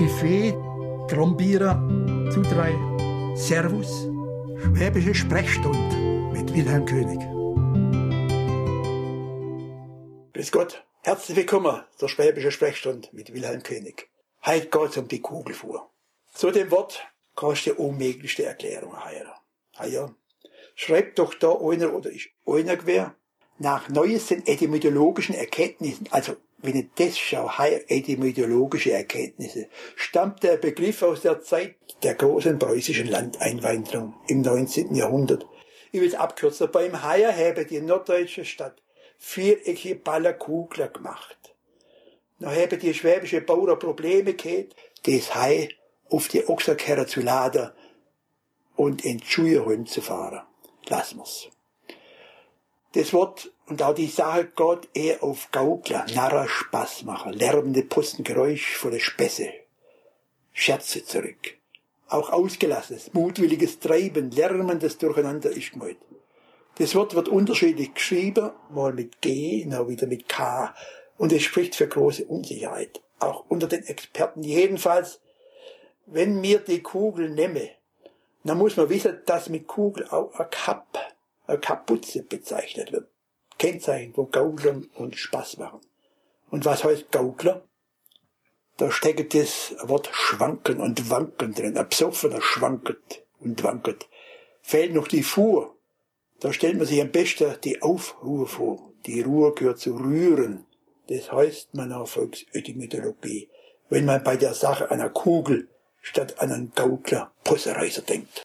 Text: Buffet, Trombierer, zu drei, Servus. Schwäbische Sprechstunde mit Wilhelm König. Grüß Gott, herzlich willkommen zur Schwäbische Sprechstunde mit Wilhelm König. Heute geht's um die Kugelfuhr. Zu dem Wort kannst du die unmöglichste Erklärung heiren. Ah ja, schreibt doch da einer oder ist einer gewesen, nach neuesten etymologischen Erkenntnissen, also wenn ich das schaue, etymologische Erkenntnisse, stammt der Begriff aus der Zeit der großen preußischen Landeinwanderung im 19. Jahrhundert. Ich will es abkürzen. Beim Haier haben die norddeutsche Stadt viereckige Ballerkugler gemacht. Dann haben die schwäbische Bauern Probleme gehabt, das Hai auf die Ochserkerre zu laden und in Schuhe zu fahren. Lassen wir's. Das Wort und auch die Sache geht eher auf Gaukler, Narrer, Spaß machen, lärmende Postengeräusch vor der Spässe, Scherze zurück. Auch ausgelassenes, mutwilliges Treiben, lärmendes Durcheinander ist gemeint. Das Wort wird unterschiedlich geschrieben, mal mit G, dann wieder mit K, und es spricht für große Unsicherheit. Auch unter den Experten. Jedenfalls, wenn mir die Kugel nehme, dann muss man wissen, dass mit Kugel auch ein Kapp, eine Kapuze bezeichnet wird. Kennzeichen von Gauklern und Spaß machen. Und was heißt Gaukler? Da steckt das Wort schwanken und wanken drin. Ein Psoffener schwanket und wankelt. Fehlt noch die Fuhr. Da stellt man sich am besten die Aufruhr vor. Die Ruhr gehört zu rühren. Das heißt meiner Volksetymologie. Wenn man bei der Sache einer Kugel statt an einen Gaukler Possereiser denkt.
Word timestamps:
Buffet, 0.00 0.54
Trombierer, 1.08 1.76
zu 2.32 2.40
drei, 2.40 2.72
Servus. 3.36 4.08
Schwäbische 4.62 5.14
Sprechstunde 5.14 5.94
mit 6.32 6.54
Wilhelm 6.54 6.86
König. 6.86 7.20
Grüß 10.32 10.52
Gott, 10.52 10.82
herzlich 11.02 11.36
willkommen 11.36 11.82
zur 11.98 12.08
Schwäbische 12.08 12.50
Sprechstunde 12.50 13.10
mit 13.12 13.34
Wilhelm 13.34 13.62
König. 13.62 14.08
Heute 14.46 14.68
geht's 14.68 14.96
um 14.96 15.06
die 15.06 15.20
Kugelfuhr. 15.20 15.90
Zu 16.32 16.50
dem 16.50 16.70
Wort 16.70 17.06
kannst 17.36 17.66
du 17.66 17.74
die 17.74 17.76
unmöglichste 17.76 18.46
Erklärung 18.46 19.04
heiren. 19.04 19.34
Ah 19.76 19.84
ja, 19.84 20.14
schreibt 20.76 21.18
doch 21.18 21.34
da 21.34 21.52
einer 21.52 21.92
oder 21.92 22.10
ist 22.10 22.30
einer 22.46 22.76
gewesen, 22.76 23.12
nach 23.58 23.90
neuesten 23.90 24.46
etymologischen 24.46 25.34
Erkenntnissen, 25.34 26.08
also 26.10 26.36
wenn 26.62 26.76
ich 26.76 26.86
das 26.94 27.18
schaue, 27.18 27.88
etymologische 27.88 28.92
Erkenntnisse, 28.92 29.68
stammt 29.96 30.42
der 30.42 30.56
Begriff 30.56 31.02
aus 31.02 31.22
der 31.22 31.42
Zeit 31.42 31.76
der 32.02 32.14
großen 32.14 32.58
preußischen 32.58 33.08
Landeinwanderung 33.08 34.14
im 34.28 34.42
19. 34.42 34.94
Jahrhundert. 34.94 35.46
Ich 35.92 36.00
will 36.00 36.08
es 36.08 36.14
abkürzen. 36.14 36.70
Beim 36.70 37.02
Haier 37.02 37.34
haben 37.34 37.66
die 37.66 37.80
norddeutsche 37.80 38.44
Stadt 38.44 38.80
viereckige 39.18 39.96
Ballerkugler 39.96 40.88
gemacht. 40.88 41.54
Dann 42.38 42.54
haben 42.54 42.78
die 42.78 42.94
schwäbische 42.94 43.42
Bauern 43.42 43.78
Probleme 43.78 44.34
gehabt, 44.34 44.74
das 45.02 45.34
Hai 45.34 45.68
auf 46.08 46.28
die 46.28 46.48
Ochserkerre 46.48 47.06
zu 47.06 47.20
laden 47.20 47.70
und 48.76 49.04
in 49.04 49.22
Schuhe 49.22 49.84
zu 49.84 50.00
fahren. 50.00 50.42
Lassen 50.88 51.18
wir's. 51.18 51.48
Das 52.92 53.12
Wort 53.12 53.52
und 53.70 53.82
auch 53.82 53.94
die 53.94 54.08
Sache 54.08 54.46
geht 54.46 54.88
eher 54.94 55.22
auf 55.22 55.48
Gaukler, 55.52 56.04
Narrer, 56.12 56.48
Spaß 56.48 57.04
machen, 57.04 57.32
lärmende 57.32 57.82
Postengeräusch 57.82 58.74
vor 58.74 58.90
der 58.90 58.98
Spässe, 58.98 59.48
Scherze 60.52 61.04
zurück. 61.04 61.56
Auch 62.08 62.30
ausgelassenes, 62.30 63.14
mutwilliges 63.14 63.78
Treiben, 63.78 64.32
lärmendes 64.32 64.98
Durcheinander 64.98 65.50
ist 65.50 65.70
gemeint. 65.70 65.98
Das 66.78 66.96
Wort 66.96 67.14
wird 67.14 67.28
unterschiedlich 67.28 67.94
geschrieben, 67.94 68.50
mal 68.70 68.92
mit 68.92 69.20
G, 69.20 69.64
dann 69.70 69.88
wieder 69.88 70.08
mit 70.08 70.28
K, 70.28 70.74
und 71.16 71.32
es 71.32 71.44
spricht 71.44 71.76
für 71.76 71.86
große 71.86 72.24
Unsicherheit. 72.24 73.00
Auch 73.20 73.44
unter 73.48 73.68
den 73.68 73.84
Experten. 73.84 74.42
Jedenfalls, 74.42 75.20
wenn 76.06 76.40
mir 76.40 76.58
die 76.58 76.82
Kugel 76.82 77.30
nehme, 77.30 77.70
dann 78.42 78.58
muss 78.58 78.76
man 78.76 78.88
wissen, 78.88 79.20
dass 79.26 79.48
mit 79.48 79.68
Kugel 79.68 80.08
auch 80.08 80.34
ein 80.34 80.50
Kapp, 80.50 80.98
eine 81.46 81.60
Kapuze 81.60 82.24
bezeichnet 82.24 82.90
wird. 82.90 83.09
Kennzeichen 83.60 84.14
von 84.14 84.30
Gauklern 84.30 84.88
und 84.94 85.16
Spaß 85.16 85.58
machen. 85.58 85.80
Und 86.50 86.64
was 86.64 86.82
heißt 86.82 87.12
Gaukler? 87.12 87.62
Da 88.78 88.90
steckt 88.90 89.34
das 89.34 89.76
Wort 89.82 90.08
schwanken 90.12 90.80
und 90.80 91.10
wanken 91.10 91.52
drin. 91.52 91.76
Ein 91.76 91.88
Psoffener 91.90 92.40
schwanket 92.40 93.22
und 93.38 93.62
wankelt. 93.62 94.08
Fehlt 94.62 94.94
noch 94.94 95.06
die 95.06 95.22
Fuhr. 95.22 95.76
Da 96.40 96.54
stellt 96.54 96.78
man 96.78 96.86
sich 96.86 97.02
am 97.02 97.10
besten 97.10 97.54
die 97.62 97.82
Aufruhr 97.82 98.46
vor. 98.46 98.92
Die 99.04 99.20
Ruhr 99.20 99.54
gehört 99.54 99.78
zu 99.78 99.94
rühren. 99.94 100.64
Das 101.08 101.30
heißt 101.30 101.74
meiner 101.74 102.06
Volksetymologie. 102.06 103.50
Wenn 103.90 104.06
man 104.06 104.24
bei 104.24 104.38
der 104.38 104.54
Sache 104.54 104.90
einer 104.90 105.10
Kugel 105.10 105.68
statt 106.00 106.40
an 106.40 106.50
einen 106.50 106.72
Gaukler 106.74 107.30
Possereiser 107.44 108.02
denkt. 108.02 108.42